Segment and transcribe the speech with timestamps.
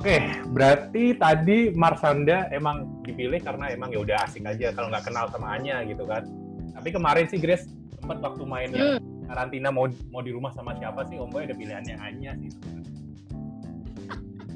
[0.00, 0.16] Oke,
[0.48, 5.52] berarti tadi Marsanda emang dipilih karena emang ya udah asik aja kalau nggak kenal sama
[5.60, 6.24] Anya gitu kan.
[6.72, 7.68] Tapi kemarin sih Grace
[8.00, 8.96] sempat waktu main Hmm.
[9.28, 12.48] karantina mau mau di rumah sama siapa sih Om Boy ada pilihannya Anya sih.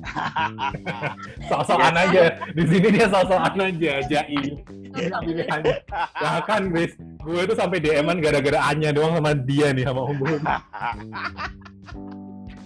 [1.52, 2.24] Sok-sokan aja.
[2.56, 4.64] Di sini dia sok-sokan aja, jaim.
[4.64, 5.76] Ini pilihannya.
[6.24, 10.40] Bahkan Grace, gue tuh sampai DM-an gara-gara Anya doang sama dia nih sama Om Boy.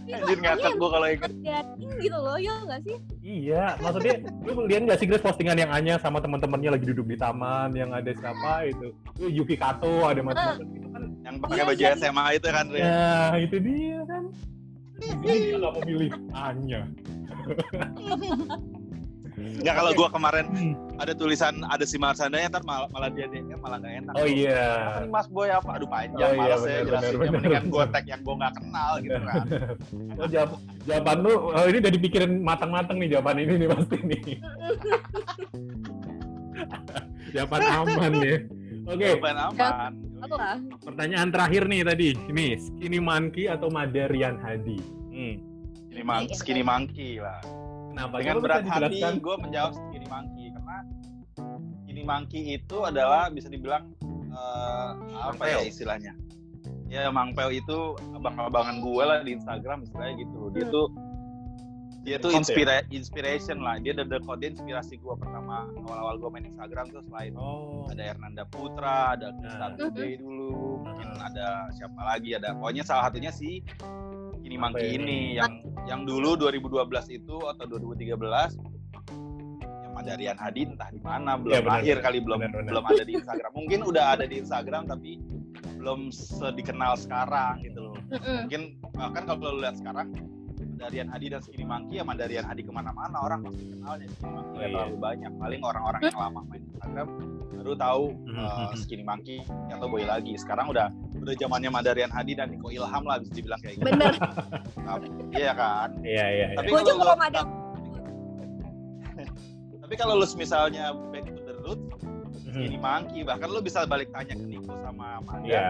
[0.09, 1.33] Anjir ngakak gue kalau inget.
[2.01, 2.97] Gitu loh, ya nggak sih?
[3.21, 4.15] Iya, maksudnya
[4.47, 7.93] lu lihat nggak sih Grace postingan yang Anya sama teman-temannya lagi duduk di taman, yang
[7.93, 11.03] ada siapa itu, itu Yuki Kato, ada macam-macam itu kan.
[11.25, 11.93] Yang pakai Iya, baju iya.
[11.99, 12.81] SMA itu kan, Re.
[12.81, 14.25] Ya, itu dia kan.
[14.99, 16.81] Di sini dia nggak memilih Anya.
[19.39, 20.73] Enggak kalau gue kemarin Hmm.
[20.99, 24.13] ada tulisan ada si Marsandanya ntar malah, malah dia DM malah nggak enak.
[24.15, 24.63] Oh iya.
[24.89, 25.69] Apa nih Mas Boy apa?
[25.75, 27.19] Aduh panjang Oh iya, malas ya benar, jelasinnya.
[27.19, 29.45] benar, Mendingan gue tag yang gue nggak kenal gitu kan.
[30.19, 30.51] Oh, jawab,
[30.83, 34.23] jawaban lu, oh, ini udah dipikirin matang-matang nih jawaban ini nih pasti nih.
[37.35, 38.37] jawaban aman ya.
[38.89, 39.93] Oke, Jawaban aman.
[40.19, 40.57] Apa lah?
[40.83, 42.09] pertanyaan terakhir nih tadi.
[42.27, 44.81] Ini Skinny Monkey atau Madarian Hadi?
[45.13, 45.35] Hmm.
[45.89, 47.43] Skinny, skinny monkey lah.
[47.99, 48.15] Kenapa?
[48.23, 50.77] Dengan Coba berat hati gue menjawab skinny monkey karena
[51.83, 53.91] skinny monkey itu adalah bisa dibilang
[54.31, 56.15] eh, apa ya istilahnya?
[56.87, 60.49] Ya Mangpeo itu abang-abangan gue lah di Instagram istilahnya gitu.
[60.55, 60.73] Dia Hmm.
[60.73, 60.87] tuh
[61.99, 63.77] dia tuh inspira inspiration lah.
[63.83, 67.85] Dia ada kode inspirasi gue pertama awal-awal gue main Instagram tuh selain Oh.
[67.91, 69.91] ada Hernanda Putra, ada Kristan Nah.
[69.93, 71.29] Dulu, mungkin Nah.
[71.29, 73.61] ada siapa lagi, ada pokoknya salah satunya si
[74.57, 74.97] Apa Mangki ini?
[74.97, 75.53] ini yang
[75.85, 78.15] yang dulu 2012 itu atau 2013
[79.83, 82.71] yang Madarian Hadi entah di mana belum Iya, benar, lahir kali belum Benar, benar.
[82.71, 83.51] belum ada di Instagram.
[83.53, 85.11] Mungkin udah ada di Instagram tapi
[85.79, 87.97] belum sedikenal sekarang gitu loh.
[88.47, 90.15] Mungkin bahkan kalau lu lihat sekarang
[90.79, 94.47] Madarian Hadi dan Skinny Monkey ya Madarian Hadi ke mana-mana orang pasti kenalnya Skinny Monkey
[94.49, 94.67] Oh, iya.
[94.71, 97.07] terlalu banyak paling orang-orang yang lama main Instagram
[97.51, 98.73] baru tahu uh.
[98.73, 99.37] Skinny Monkey
[99.69, 100.87] atau Boy lagi sekarang udah
[101.19, 104.13] udah zamannya Madarian Hadi dan Niko Ilham lah bisa dibilang kayak gitu Bener.
[105.35, 106.49] iya kan Iya, iya, iya.
[106.55, 107.41] tapi Gue kalau juga belum ada.
[109.83, 111.81] tapi kalau lu misalnya back to the root
[112.49, 112.55] Mhm.
[112.55, 115.69] Skinny Monkey bahkan lu bisa balik tanya ke Niko sama Madan Iya.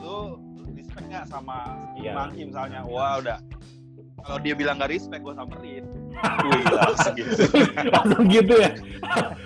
[0.00, 0.36] lu
[0.72, 1.56] respect nggak sama
[1.86, 2.12] Skinny Iya.
[2.12, 3.38] Monkey misalnya wah udah
[4.28, 5.84] kalau dia bilang nggak respect gue samperin
[6.18, 7.30] Wih, langsung gitu.
[7.88, 8.70] Langsung gitu ya.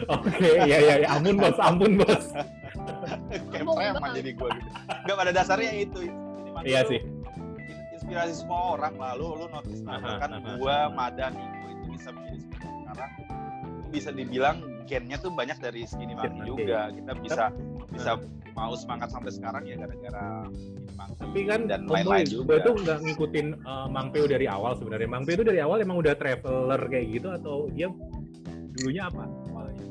[0.08, 0.32] Oke,
[0.64, 1.08] ya ya ya.
[1.12, 2.24] Ampun bos, ampun bos.
[3.52, 4.68] kayak preman jadi gue gitu
[5.04, 6.00] nggak pada dasarnya itu
[6.62, 6.98] Iya sih.
[6.98, 10.26] in- inspirasi semua orang lah lu lu notice aha,
[10.58, 10.90] gua aha.
[10.90, 13.10] Madan Niko itu bisa menjadi seperti sekarang
[13.88, 16.48] bisa dibilang gennya tuh banyak dari Skinny Monkey Monkey.
[16.48, 17.44] juga kita bisa
[17.88, 18.10] bisa
[18.52, 20.26] mau semangat sampai sekarang ya gara-gara
[20.92, 24.72] Monkey Tapi kan dan lain-lain gue juga tuh nggak ngikutin uh, Mang Peo dari awal
[24.74, 25.06] sebenarnya.
[25.06, 27.88] Mang Peo itu dari awal emang udah traveler kayak gitu atau dia
[28.72, 29.24] dulunya apa?
[29.48, 29.84] awalnya?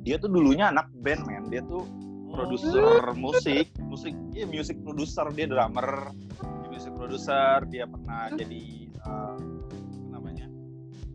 [0.00, 1.84] dia tuh dulunya anak band men dia tuh
[2.30, 2.46] Oh.
[2.46, 8.62] produser musik musik iya music producer dia drummer dia music producer dia pernah jadi
[8.96, 9.34] apa
[10.08, 10.46] namanya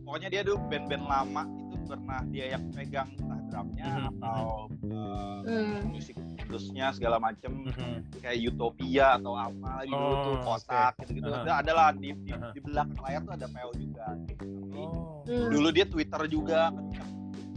[0.04, 4.44] pokoknya dia tuh band-band lama itu pernah dia yang pegang entah drumnya Mhm, atau
[4.84, 5.80] eh, Hmm.
[5.88, 6.16] musik
[6.46, 8.18] terusnya segala macem Mhm.
[8.18, 11.00] kayak Utopia atau apa gitu Oh, tuh kosak oke.
[11.02, 11.42] gitu-gitu Aha.
[11.42, 12.48] ada adalah di, di, Aha.
[12.50, 14.44] di belakang layar tuh ada PO juga gitu.
[14.46, 15.20] Tapi Oh.
[15.22, 15.48] Hmm.
[15.50, 16.60] dulu dia Twitter juga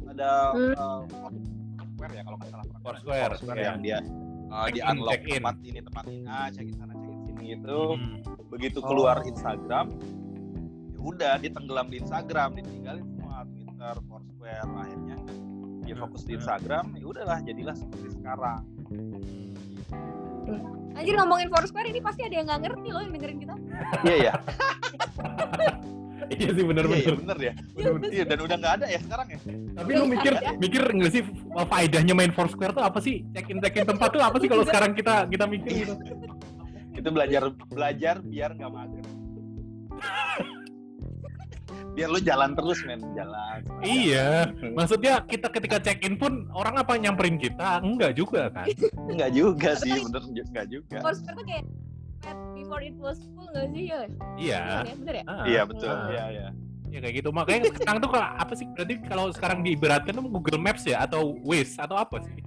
[0.06, 0.74] ada Hmm.
[0.74, 3.66] uh, Foursquare ya kalau nggak salah Foursquare, iya.
[3.66, 3.98] yang dia
[4.50, 5.36] uh, di Check in, unlock check in.
[5.38, 8.14] tempat ini tempat ini ah check in sana check in sini gitu Mhm.
[8.50, 9.30] begitu keluar Oh.
[9.30, 9.86] Instagram
[10.90, 15.18] ya udah dia tenggelam di Instagram ditinggalin semua Twitter Foursquare akhirnya
[15.80, 16.40] dia Hmm, fokus di hmm.
[16.40, 18.62] Instagram ya udahlah jadilah seperti sekarang
[21.00, 23.54] Anjir ngomongin Foursquare ini pasti ada yang nggak ngerti loh yang dengerin kita.
[24.04, 24.34] iya ya
[26.30, 27.02] Iya sih iya benar-benar.
[27.02, 27.54] iya bener ya
[28.14, 29.38] iya dan udah nggak ada ya sekarang ya
[29.82, 31.22] Tapi lu mikir mikir nggak sih
[31.66, 33.26] faedahnya main Foursquare tuh apa sih?
[33.34, 35.94] Check in check in tempat tuh apa sih kalau sekarang kita kita mikir gitu?
[37.00, 39.06] itu belajar belajar biar nggak mager
[41.92, 46.96] biar lu jalan terus men jalan Iya, maksudnya kita ketika check in pun orang apa
[46.96, 47.80] nyamperin kita?
[47.80, 48.66] Enggak juga kan?
[49.12, 50.98] Enggak juga sih, bener enggak juga.
[51.00, 51.64] Foursquare tuh kayak
[52.52, 54.00] before it was cool nggak sih ya?
[54.36, 54.62] Iya.
[54.64, 54.94] Bener ya?
[54.96, 55.24] Bener ya?
[55.26, 56.08] Ah, Iya betul, Ah.
[56.10, 56.48] iya iya.
[56.90, 57.30] Ya kayak gitu.
[57.30, 58.66] Makanya sekarang tuh kalau apa sih?
[58.74, 62.42] Berarti kalau sekarang diibaratkan tuh Google Maps ya atau Waze atau apa sih?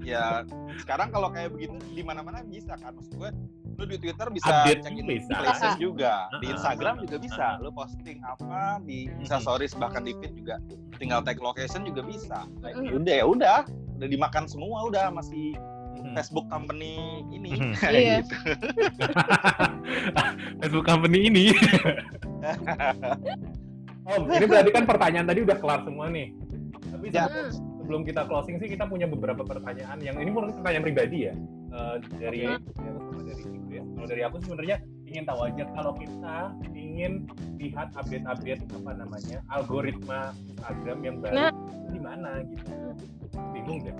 [0.00, 0.40] Ya
[0.80, 3.28] sekarang kalau kayak begitu di mana-mana bisa kan, maksud gue
[3.78, 5.34] lu di Twitter bisa Update check in bisa.
[5.38, 6.50] places juga, di.
[6.50, 9.40] Instagram juga bisa, lu posting apa di Insta Mhm.
[9.40, 10.58] Stories bahkan di feed juga,
[10.98, 12.44] tinggal tag location juga bisa.
[12.58, 13.58] Nah, ya udah ya udah,
[13.96, 15.56] udah dimakan semua udah masih.
[16.14, 18.22] Facebook company ini Iya.
[18.22, 18.30] gitu.
[20.62, 21.44] Facebook company ini.
[24.08, 26.30] Om, ini berarti kan pertanyaan tadi udah kelar semua nih.
[26.88, 27.26] Tapi Ya.
[27.50, 31.34] sebelum, kita closing sih kita punya beberapa pertanyaan yang ini murni pertanyaan pribadi ya.
[31.68, 32.40] Eh, dari
[33.78, 33.94] Inggris.
[33.96, 34.76] Kalau dari aku sebenarnya
[35.08, 36.36] ingin tahu aja kalau kita
[36.76, 37.12] ingin
[37.56, 41.52] lihat update-update apa namanya algoritma Instagram yang baru Nah.
[41.88, 42.74] di mana gitu.
[43.56, 43.94] Bingung deh.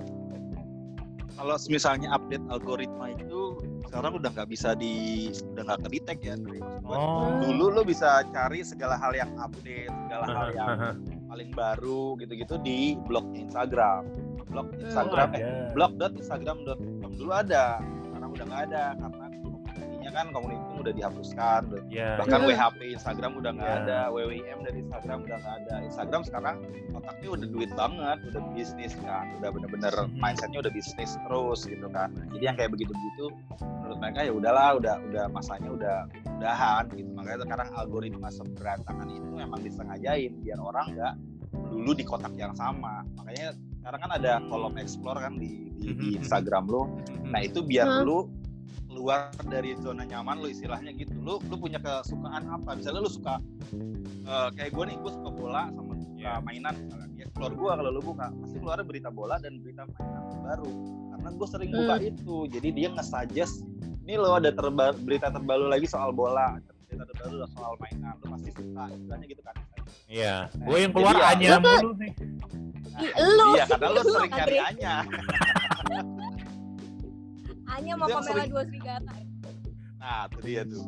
[1.38, 5.80] Kalau misalnya update algoritma itu sekarang udah nggak bisa di udah nggak
[6.19, 6.34] ya.
[6.34, 6.96] Dari maksud gue.
[6.98, 7.30] Oh.
[7.46, 10.70] Dulu lo bisa cari segala hal yang update, segala hal yang
[11.30, 14.02] paling baru gitu-gitu di blognya Instagram.
[14.48, 15.76] Blog Instagram, eh, ada.
[15.76, 19.27] blog.instagram.com dulu ada, sekarang udah nggak ada karena
[20.08, 21.60] komunitinya kan komuniti udah dihapuskan.
[21.69, 22.10] udah- Ya.
[22.16, 22.49] Bahkan Hmm.
[22.49, 23.78] WHP Instagram udah nggak Ya.
[23.82, 25.75] ada, WWM dari Instagram udah nggak ada.
[25.84, 26.56] Instagram sekarang
[26.90, 30.16] otaknya udah duit banget, udah bisnis kan, udah bener-bener Hmm.
[30.16, 32.08] mindsetnya udah bisnis terus gitu kan.
[32.32, 33.25] Jadi yang kayak begitu-begitu
[33.60, 35.96] menurut mereka ya udahlah, udah udah masanya udah
[36.38, 37.11] udahan gitu.
[37.12, 41.14] Makanya sekarang algoritma seberantakan itu memang disengajain biar orang nggak
[41.69, 43.04] dulu di kotak yang sama.
[43.16, 46.19] Makanya sekarang kan ada kolom explore kan di di, di Mhm.
[46.19, 46.90] Instagram lo.
[47.25, 48.02] Nah itu biar Hmm.
[48.02, 48.19] lu
[48.99, 51.15] keluar dari zona nyaman lu istilahnya gitu.
[51.17, 52.75] Lu lu punya kesukaan apa?
[52.75, 53.39] Misalnya lu suka
[54.27, 56.43] eh, kayak gue nih, gue suka bola sama suka Ya.
[56.43, 57.06] mainan misalnya.
[57.15, 60.71] Ya, keluar gue kalau lu buka pasti keluar berita bola dan berita mainan baru.
[61.09, 62.37] Karena gue sering buka itu.
[62.50, 63.55] Jadi dia nge-suggest
[64.03, 68.19] ini lo ada terba- berita terbaru lagi soal bola, ada berita terbaru soal mainan.
[68.19, 69.55] Lu pasti suka istilahnya gitu kan.
[70.11, 70.35] Iya.
[70.59, 72.12] Gue yang keluar Jadi ya, tuh- mulu nih.
[72.99, 73.47] Ih, lu.
[73.55, 74.67] Iya, karena lu Lu, sering nyari Andre.
[74.75, 74.95] Anya.
[77.78, 79.12] Hanya Itu mau Pamela sering- dua serigala.
[79.98, 80.84] Nah, itu dia tuh.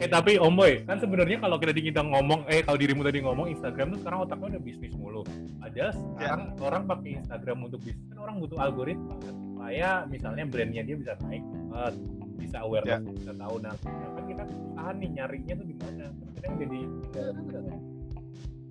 [0.00, 3.50] Eh tapi Om Boy, kan sebenarnya kalau kita kita ngomong, eh kalau dirimu tadi ngomong
[3.50, 5.22] Instagram tuh sekarang otaknya udah bisnis mulu.
[5.60, 10.82] Padahal sekarang orang pakai Instagram untuk bisnis kan orang butuh algoritma kan supaya misalnya brandnya
[10.82, 11.92] dia bisa naik, eh,
[12.40, 13.54] bisa awareness, bisa tahu.
[13.60, 13.74] Nah,
[14.16, 16.04] kan kita kesusahan nih nyarinya tuh di mana.
[16.32, 16.78] Kadang jadi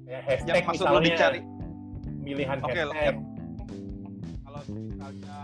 [0.02, 1.40] kayak hashtag Yang maksud misalnya, dicari
[2.20, 3.16] pilihan Oke, hashtag.
[4.42, 5.38] kalau misalnya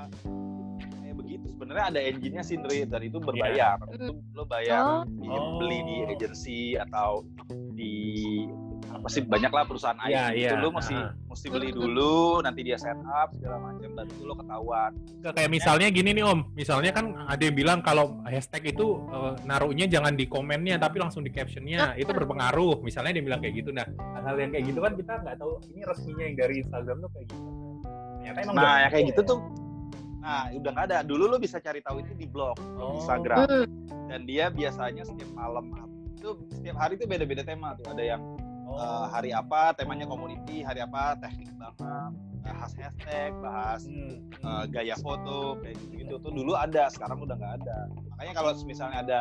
[1.65, 5.01] sebenarnya ada engine-nya sih Ndri dan itu berbayar itu lo bayar Oh.
[5.03, 5.57] di, Oh.
[5.57, 7.25] beli di agensi atau
[7.73, 7.94] di
[8.85, 10.62] apa sih banyak lah perusahaan IT Iya, itu iya.
[10.62, 11.12] lo mesti Ah.
[11.25, 15.50] mesti beli dulu nanti dia set up segala macam dan itu lo ketahuan Nggak, kayak
[15.51, 20.13] misalnya gini nih Om, misalnya kan ada yang bilang kalau hashtag itu eh, naruhnya jangan
[20.13, 22.77] di komennya tapi langsung di captionnya, itu berpengaruh.
[22.79, 23.69] Misalnya dia bilang kayak gitu.
[23.71, 23.83] Nah,
[24.13, 27.25] hal-hal yang kayak gitu kan kita nggak tahu ini resminya yang dari Instagram tuh kayak
[27.27, 27.47] gitu.
[28.15, 29.27] Ternyata emang nah yang kayak gitu ya.
[29.27, 29.39] tuh
[30.25, 32.98] nah udah nggak ada dulu lo bisa cari tahu itu di blog Oh.
[32.98, 33.69] Instagram Hmm.
[34.10, 35.69] dan dia biasanya setiap malam
[36.12, 38.22] itu setiap hari itu beda-beda tema tuh ada yang
[38.66, 38.74] Oh.
[38.74, 41.77] Eh, hari apa temanya community hari apa teknik banget
[42.42, 44.18] bahas hashtag bahas Hmm.
[44.33, 47.77] eh, gaya foto kayak gitu gitu tuh dulu ada sekarang udah nggak ada
[48.10, 49.19] makanya kalau misalnya ada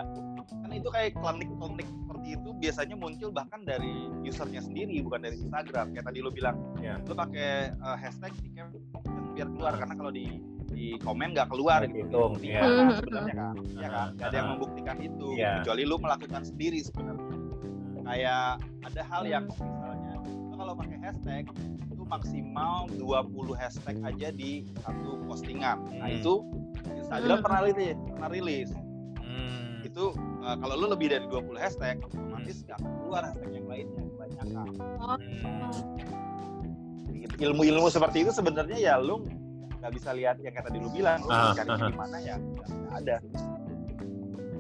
[0.49, 3.93] kan itu kayak klinik-klinik seperti itu biasanya muncul bahkan dari
[4.25, 6.97] usernya sendiri bukan dari Instagram kayak tadi lu bilang Ya.
[7.01, 8.33] lu pakai eh, hashtag
[9.35, 10.41] biar keluar karena kalau di
[10.84, 12.60] di komen nggak keluar Nggak gitu hitung, ya.
[12.60, 12.92] mana Hmm.
[12.94, 15.52] sebenarnya kan ya kan nggak ada yang membuktikan itu Iya.
[15.58, 17.36] kecuali lu melakukan sendiri sebenarnya
[18.04, 18.48] kayak
[18.84, 21.44] ada hal yang misalnya lu kalau pakai hashtag
[21.88, 26.19] itu maksimal 20 hashtag aja di satu postingan nah Hmm.
[26.20, 26.32] itu
[26.94, 27.44] Instagram Hmm.
[27.44, 28.70] pernah rilis pernah rilis
[29.16, 29.81] Hmm.
[29.82, 30.04] itu
[30.42, 34.67] uh, kalau lu lebih dari 20 hashtag otomatis nggak akan keluar hashtag yang lainnya kebanyakan
[35.00, 35.72] Hmm.
[37.14, 37.41] Gitu.
[37.41, 39.24] ilmu-ilmu seperti itu sebenarnya ya lu
[39.84, 41.76] nggak bisa lihat yang kata dulu bilang lu Ah, cari ah.
[41.76, 43.17] di mana ya nggak ada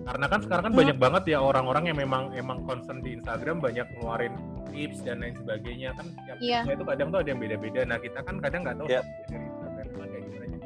[0.04, 3.88] Karena kan sekarang kan banyak banget ya orang-orang yang memang emang concern di Instagram banyak
[3.88, 4.36] ngeluarin
[4.68, 6.60] tips dan lain sebagainya kan tiap Iya.
[6.60, 7.80] tipsnya itu kadang tuh ada yang beda-beda.
[7.88, 9.00] Nah kita kan kadang nggak tahu Iya.
[9.00, 10.60] source-nya dari Instagram itu kayak gimana jadi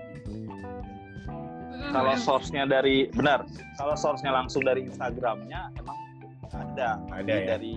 [1.79, 1.93] Hmm.
[1.95, 3.41] kalau source-nya dari benar
[3.79, 5.99] kalau source-nya langsung dari Instagramnya emang
[6.51, 7.47] ada ada ya?
[7.55, 7.73] dari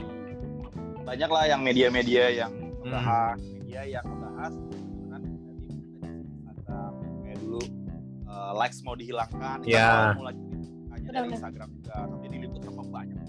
[1.00, 2.90] banyak lah yang media-media yang Hmm.
[2.90, 4.54] membahas media yang membahas
[8.52, 10.12] eh, likes mau dihilangkan itu Ya.
[10.20, 10.36] mulai
[11.02, 11.34] ceritanya dari.
[11.34, 13.28] Instagram juga tapi diliput sama banyak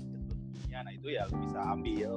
[0.82, 2.10] nah itu ya lu bisa ambil.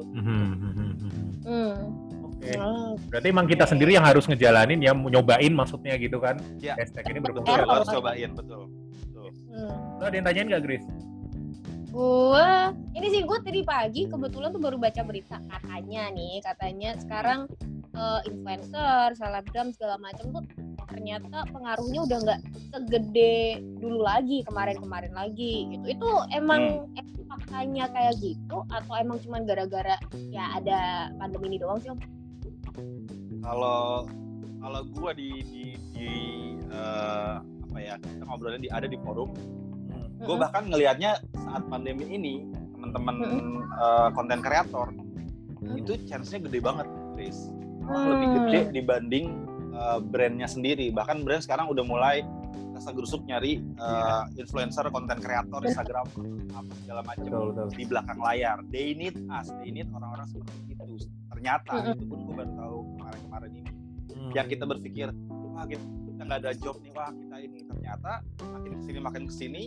[1.46, 1.78] Hmm.
[2.26, 2.50] Oke.
[2.58, 2.98] Oh.
[3.14, 6.42] Berarti emang kita sendiri yang harus ngejalanin ya, nyobain maksudnya gitu kan?
[6.58, 6.74] Ya.
[6.74, 7.46] Hashtag ini berfungsi.
[7.46, 8.66] lu harus cobain betul
[9.06, 10.02] betul Hmm.
[10.02, 10.84] Lo ada yang tanyain nggak, Gris?
[11.94, 12.50] Gue
[12.98, 17.40] ini sih gue tadi pagi kebetulan tuh baru baca berita katanya nih katanya sekarang
[17.96, 20.44] eh, influencer, selebgram segala macam tuh
[20.88, 22.40] ternyata pengaruhnya udah nggak
[22.72, 23.36] segede
[23.78, 25.86] dulu lagi kemarin-kemarin lagi gitu.
[25.90, 27.14] Itu emang Hmm.
[27.26, 29.98] faktanya kayak gitu atau emang cuman gara-gara
[30.32, 30.80] ya ada
[31.18, 31.90] pandemi ini doang sih?
[31.90, 32.00] Om?
[33.42, 34.10] kalau
[34.58, 35.64] kalau gua di di,
[35.94, 36.10] di
[36.66, 39.30] eh, apa ya kita ngobrolnya di ada di forum
[40.16, 40.40] gue Mm-mm.
[40.40, 43.16] bahkan ngelihatnya saat pandemi ini teman-teman
[43.76, 44.90] eh, konten kreator
[45.76, 46.86] itu chance-nya gede banget,
[47.18, 47.50] Chris.
[47.82, 48.72] Malah lebih gede Hmm.
[48.72, 49.26] dibanding
[49.76, 50.90] uh, brandnya sendiri.
[50.96, 52.24] Bahkan brand sekarang udah mulai
[52.76, 56.12] rasa gerusuk nyari uh, influencer, konten kreator, Instagram,
[56.52, 58.58] apa segala macam betul betul di belakang layar.
[58.68, 61.08] They need us, they need orang-orang seperti itu.
[61.32, 63.72] Ternyata itu pun gue baru tahu kemarin-kemarin ini.
[64.12, 64.32] Hmm.
[64.36, 65.08] Yang kita berpikir,
[65.56, 65.84] wah kita
[66.16, 69.64] kita nggak ada job nih, wah kita ini ternyata makin ke sini makin ke sini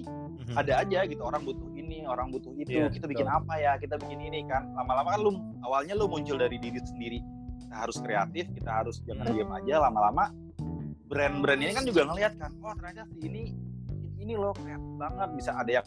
[0.48, 0.56] Mhm.
[0.56, 2.72] ada aja gitu orang butuh ini, orang butuh itu.
[2.72, 3.38] Iya, kita bikin betul.
[3.44, 3.72] apa ya?
[3.76, 4.64] Kita bikin ini kan.
[4.72, 7.20] Lama-lama kan lu awalnya lu muncul dari diri sendiri.
[7.68, 9.34] Kita harus kreatif, kita harus jangan Hmm.
[9.36, 9.74] diam aja.
[9.84, 10.24] Lama-lama
[11.04, 13.52] brand-brand ini kan juga ngeliat kan, oh ternyata si ini
[14.16, 15.28] ini loh kreatif banget.
[15.36, 15.86] Bisa ada yang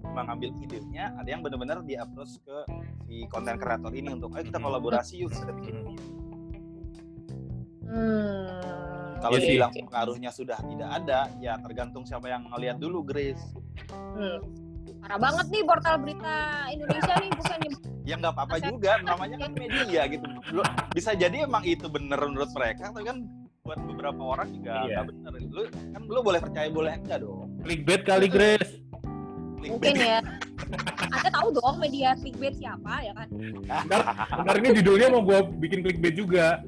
[0.00, 2.56] cuma ngambil idenya, ada yang benar-benar di approach ke
[3.04, 4.64] si konten kreator ini untuk, ayo kita Hmm.
[4.64, 5.84] kolaborasi yuk kita bikin Hmm.
[5.86, 5.96] ini.
[7.84, 8.48] Hmm.
[9.20, 9.48] Kalau Iya sih.
[9.52, 13.44] dibilang pengaruhnya sudah tidak ada, ya tergantung siapa yang ngeliat dulu, Grace.
[13.92, 14.40] Hmm.
[15.00, 16.32] Parah banget nih portal berita
[16.68, 17.58] Indonesia nih bukan
[18.00, 22.50] ya nggak apa-apa juga namanya kan media gitu Lu- bisa jadi emang itu bener menurut
[22.50, 23.22] mereka tapi kan
[23.62, 24.86] buat beberapa orang juga Iya.
[24.90, 28.72] nggak bener lu kan lu boleh percaya boleh enggak dong clickbait kali Grace
[29.60, 30.24] mungkin ya.
[31.12, 33.28] Anda tahu dong media clickbait siapa ya kan?
[33.28, 34.00] Bentar,
[34.40, 36.64] bentar ini judulnya mau gue bikin clickbait juga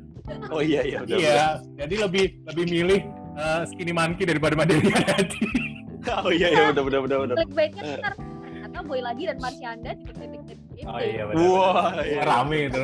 [0.52, 1.47] oh iya iya udah iya
[1.81, 3.00] jadi lebih lebih milih
[3.35, 6.21] eh, skinny monkey daripada Madelia udah.
[6.26, 8.14] oh iya iya udah udah udah udah Clickbaitnya ntar
[8.45, 10.87] ternyata Boy lagi dan Marsyanda di titik-titik itu.
[10.87, 12.21] oh iya benar wah iya.
[12.23, 12.83] rame itu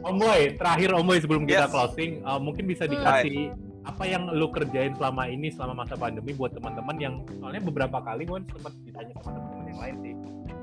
[0.00, 1.70] Om Boy terakhir Om Boy sebelum kita Yes.
[1.70, 6.52] closing eh, mungkin bisa dikasih apa yang lu kerjain selama ini selama masa pandemi buat
[6.52, 10.12] teman-teman yang soalnya beberapa kali gue sempat ditanya sama teman-teman yang lain sih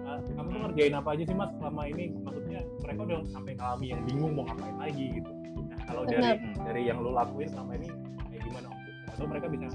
[0.06, 3.86] "Eh, kamu tuh ngerjain apa aja sih mas selama ini maksudnya mereka udah sampai ngalami
[3.88, 5.32] yang bingung mau ngapain lagi gitu
[5.66, 6.38] nah kalau dari Benar.
[6.62, 7.88] dari yang lu lakuin selama ini
[8.30, 9.66] kayak gimana om atau mereka bisa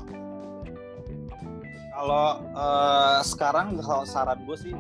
[1.91, 4.75] kalau eh, sekarang kalau saran gue sih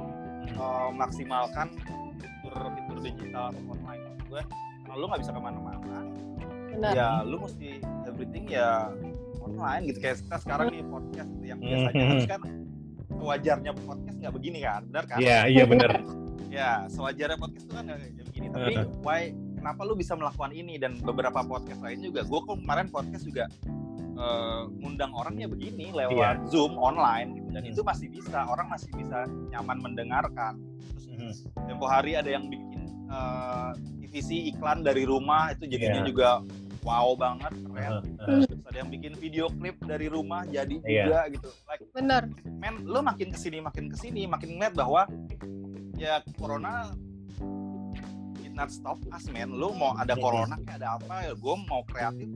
[0.50, 0.57] Hmm.
[0.57, 1.69] eh, maksimalkan
[3.00, 4.42] digital atau online gue
[4.87, 5.78] kalau lu nggak bisa ke mana-mana
[6.71, 6.92] Benar.
[6.95, 8.88] ya lu mesti everything ya
[9.42, 12.11] online gitu kayak kita sekarang nih podcast gitu, yang biasanya Mhm.
[12.14, 12.40] harus kan
[13.11, 15.90] sewajarnya podcast nggak begini kan benar kan iya iya benar
[16.54, 18.87] ya sewajarnya podcast itu kan nggak kayak begini tapi Mhm.
[19.02, 19.21] why
[19.59, 23.45] kenapa lu bisa melakukan ini dan beberapa podcast lain juga gue kemarin podcast juga
[24.21, 26.31] eh, ngundang orang ya begini lewat Iya.
[26.47, 27.71] zoom online gitu dan Mhm.
[27.73, 30.61] itu masih bisa orang masih bisa nyaman mendengarkan
[31.09, 31.67] terus Mhm.
[31.67, 32.69] tempo hari ada yang bikin
[33.09, 36.07] eh, TVC iklan dari rumah itu jadinya Iya.
[36.07, 36.29] juga
[36.81, 38.00] wow banget keren heeh.
[38.17, 41.05] terus ada yang bikin video klip dari rumah jadi Iya.
[41.05, 42.23] juga gitu like Benar.
[42.47, 45.11] men lo makin ke sini makin ke sini makin ngeliat bahwa
[45.95, 46.95] ya corona
[48.37, 50.23] did not stop us men lo mau ada Mhm.
[50.23, 52.29] corona kayak ada apa ya gue mau kreatif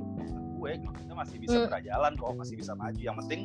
[0.65, 1.69] gue gitu kita masih bisa Hmm.
[1.69, 3.41] berjalan kok masih bisa maju yang penting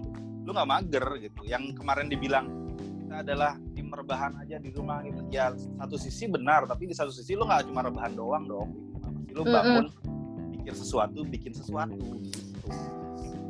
[0.48, 2.48] lu nggak mager gitu yang kemarin dibilang
[2.80, 7.12] kita adalah tim rebahan aja di rumah gitu ya satu sisi benar tapi di satu
[7.12, 8.96] sisi lu nggak cuma rebahan doang dong gitu.
[9.04, 9.52] pasti lu Mm-mm.
[9.52, 9.86] bangun
[10.56, 12.40] bikin sesuatu bikin sesuatu gitu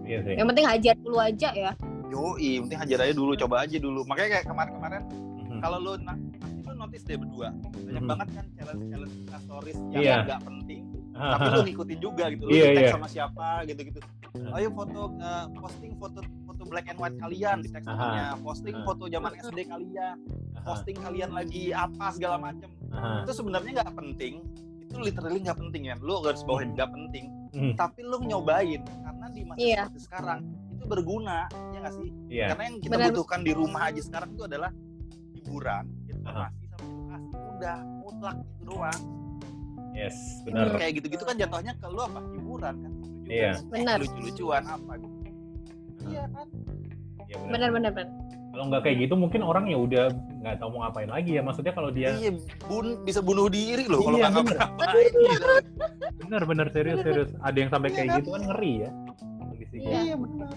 [0.01, 1.71] iya sih Yang penting hajar dulu aja ya.
[2.09, 4.01] Yoi, yang penting hajar aja dulu, coba aja dulu.
[4.09, 5.01] Makanya kayak kemarin-kemarin,
[5.45, 5.59] Mhm.
[5.61, 6.17] kalau lu pasti
[6.65, 8.09] lu notice deh berdua, banyak Mhm.
[8.09, 10.15] banget kan challenge-challenge Insta stories yang Iya.
[10.25, 10.81] nggak penting,
[11.35, 12.43] tapi lu ngikutin juga gitu.
[12.47, 12.91] Lu di-tag iya.
[12.95, 13.99] sama siapa gitu-gitu.
[14.35, 14.55] Mhm.
[14.55, 18.85] Ayo foto eh, posting foto foto black and white kalian di fotonya, posting Aha.
[18.85, 20.17] foto zaman SD kalian,
[20.63, 22.69] posting kalian lagi apa segala macem.
[23.25, 24.33] Itu sebenarnya nggak penting.
[24.89, 25.95] Itu literally nggak penting ya.
[25.99, 27.25] Lu harus bawain nggak penting.
[27.51, 27.73] Mhm.
[27.75, 29.81] Tapi lu nyobain karena di masa Iya.
[29.89, 30.39] seperti sekarang
[30.79, 32.09] itu berguna, ya nggak sih?
[32.31, 33.07] iya karena yang kita Benar.
[33.11, 34.71] butuhkan di rumah aja sekarang itu adalah
[35.35, 39.01] hiburan informasi sama edukasi udah mutlak itu doang
[39.99, 43.51] yes benar kayak gitu-gitu kan jatuhnya ke lu apa hiburan kan Lucu Iya.
[43.51, 43.63] kan?
[43.69, 43.97] Benar.
[43.99, 45.17] lucu-lucuan apa gitu
[46.07, 46.47] iya kan
[47.21, 48.09] Iya, Benar benar benar.
[48.49, 50.05] kalau nggak kayak gitu mungkin orang ya udah
[50.39, 52.31] nggak tahu mau ngapain lagi ya maksudnya kalau dia iya
[52.63, 54.57] bun bisa bunuh diri loh kalau Iya, nggak bener.
[54.57, 55.47] ngapain gitu.
[56.19, 58.17] bener bener serius serius ada yang sampai Iya, kayak kan?
[58.17, 58.89] gitu kan ngeri ya
[59.39, 59.99] kondisinya Iya.
[60.01, 60.49] iya benar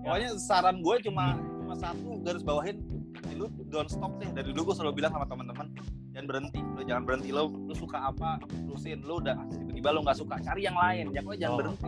[0.00, 2.97] pokoknya saran gue cuma cuma satu garis bawahin "Eh,
[3.34, 4.28] lu don't stop deh.
[4.30, 5.66] Dari dulu gue selalu bilang sama teman-teman
[6.10, 6.60] jangan berhenti.
[6.62, 7.28] Lu jangan berhenti.
[7.30, 8.98] Lu lu suka apa terusin.
[9.02, 11.10] Lu udah tiba-tiba lu nggak suka cari yang lain.
[11.10, 11.58] Ya pokoknya jangan Oh.
[11.58, 11.86] berhenti.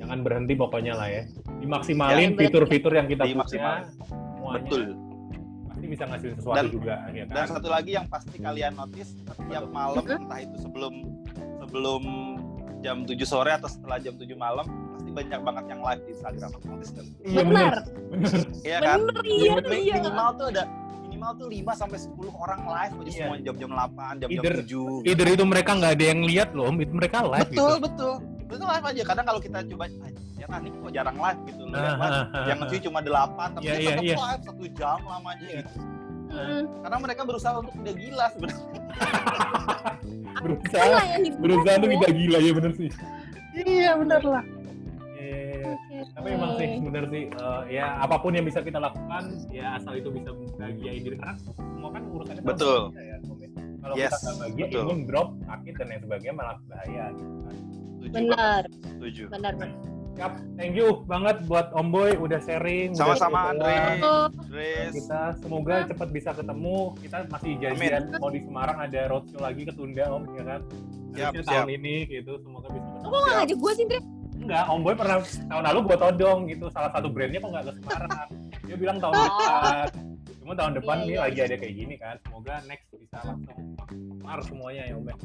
[0.00, 1.22] Jangan berhenti pokoknya lah ya.
[1.60, 3.84] Dimaksimalin Jangan fitur-fitur yang kita punya.
[4.56, 4.82] Betul.
[5.68, 9.12] Pasti bisa ngasih sesuatu Dan- juga ya Dan kan satu lagi yang pasti kalian notice
[9.28, 10.94] setiap malam entah itu sebelum
[11.60, 12.02] sebelum
[12.80, 14.64] jam 7 sore atau setelah jam 7 malam
[15.10, 16.50] pasti banyak banget yang live di Instagram.
[16.62, 17.06] Notice nggak?
[17.26, 17.72] iya Benar.
[18.68, 18.98] Iya kan?
[19.02, 19.94] Benar iya iya.
[19.98, 20.62] Minimal tuh ada
[21.02, 23.18] minimal tuh 5 sampai 10 orang live aja Iya.
[23.18, 25.10] semua jam-jam 8, jam-jam Either- 7.
[25.10, 28.14] either itu mereka nggak ada yang lihat loh itu mereka live Betul, gitu betul.
[28.50, 29.02] Betul live aja.
[29.06, 31.62] Kadang kalau kita coba "Ah, ya nih kok jarang live gitu.
[31.70, 34.16] Live, ah, ah, yang nge cuma 8 tapi Iya, dia iya, tetap iya.
[34.18, 35.60] live satu jam lamanya Iya.
[35.62, 35.78] gitu.
[36.30, 36.62] Mm.
[36.86, 38.66] Karena mereka berusaha untuk tidak gila sebenarnya.
[40.46, 40.98] berusaha
[41.42, 41.94] berusaha tuh Bu.
[42.00, 42.90] tidak gila ya bener sih
[43.50, 44.44] Iya benar lah.
[46.20, 49.96] Tapi emang sih bener sih eh, ya apa pun yang bisa kita lakukan ya asal
[49.96, 52.92] itu bisa bahagiain diri karena semua kan urusannya Betul.
[52.92, 53.16] kita ya ya.
[53.80, 54.82] kalau Yes, kita nggak bahagia betul.
[54.84, 57.56] imun drop sakit dan lain sebagainya malah bahaya gitu kan.
[58.10, 59.22] Benar, Setuju.
[59.32, 59.52] benar.
[59.56, 59.70] benar.
[60.20, 62.92] Yap, thank you banget buat Om Boy udah sharing.
[62.92, 63.56] Sama-sama.
[63.56, 63.96] Andre.
[64.92, 66.92] Kita semoga cepat bisa ketemu.
[67.00, 70.60] Kita masih janjian mau di Semarang ada roadshow lagi ketunda Om ya kan.
[71.16, 71.64] Siap, siap.
[71.64, 72.84] tahun ini gitu semoga bisa.
[73.00, 74.19] lo kok nggak ngajak gue sih, Andre?
[74.40, 77.72] Enggak, Om Boy pernah tahun lalu gua todong gitu salah satu brandnya kok nggak ke
[77.76, 78.28] Semarang.
[78.62, 79.22] Dia bilang tahun Oh.
[79.22, 79.86] depan.
[80.40, 81.20] Cuma tahun depan Iya, nih iya.
[81.20, 82.14] lagi ada kayak gini kan.
[82.20, 83.58] Semoga next bisa langsung
[84.20, 85.16] Mar semuanya ya Om ya.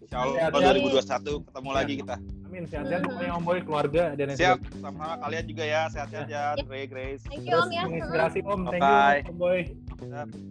[0.00, 0.74] Insya Allah Sehat-sehat.
[0.74, 1.76] 2021 ketemu Iya.
[1.76, 2.16] lagi kita.
[2.44, 3.10] Amin sehat-sehat Hmm.
[3.10, 4.58] pokoknya Om Boy keluarga dan Siap.
[4.64, 5.82] Sama-sama kalian juga ya.
[5.88, 6.44] Sehat-sehat ya.
[6.56, 7.22] Dre, Grace.
[7.24, 7.82] Thank you, Terus Om ya.
[7.84, 8.60] menginspirasi Om.
[8.64, 9.18] Thank Bye.
[9.18, 9.58] you Om Boy.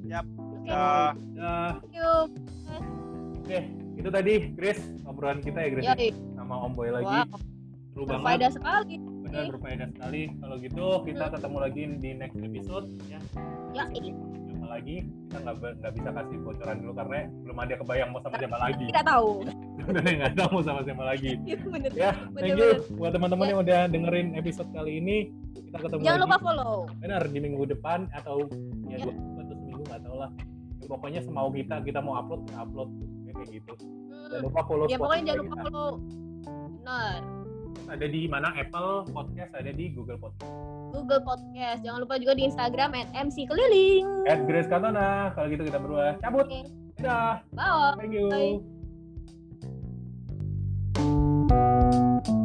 [0.03, 0.25] Siap.
[0.53, 1.11] Oke, Dah.
[1.73, 2.11] Thank you.
[3.35, 3.59] Oke,
[3.93, 6.09] itu tadi Grace obrolan kita ya Grace Yoi.
[6.33, 7.17] sama Om Boy lagi.
[7.27, 7.39] Wow,
[7.93, 8.17] Seru banget.
[8.17, 8.95] berfaedah sekali.
[9.23, 10.21] Benar berfaedah sekali.
[10.35, 13.19] Kalau gitu kita ketemu lagi di next episode ya.
[13.71, 14.09] Ya, ini
[14.43, 14.95] Siapa lagi?
[15.03, 18.85] Kita nggak nggak bisa kasih bocoran dulu karena belum ada kebayang mau sama siapa lagi.
[18.87, 19.29] tidak tahu.
[19.83, 21.31] Udah nggak tahu mau sama siapa lagi.
[21.51, 21.91] Itu bener.
[21.91, 25.17] Ya, thank you buat teman-teman yang udah dengerin episode kali ini.
[25.63, 26.25] Kita ketemu Jangan lagi.
[26.25, 26.75] lupa follow.
[26.97, 28.45] Benar di minggu depan atau
[28.87, 29.03] ya Ya.
[29.03, 30.29] dua minggu atau seminggu nggak tahu lah.
[30.73, 32.89] Ya, pokoknya semau kita kita mau upload kita upload
[33.23, 33.73] Ya, kayak gitu.
[33.75, 34.43] Jangan Hmm.
[34.43, 35.63] lupa follow Ya pokoknya jangan lupa kita.
[35.63, 35.91] follow.
[36.73, 37.19] Benar.
[37.87, 40.51] Ada di mana Apple Podcast ada di Google Podcast
[40.93, 41.81] Google Podcast.
[41.81, 44.05] Jangan lupa juga di Instagram at MC Keliling.
[44.29, 46.69] at Grace Katana kalau gitu kita berdua cabut Oke.
[46.97, 47.97] dadah Bye.
[47.97, 48.29] thank you
[50.93, 52.42] Bye.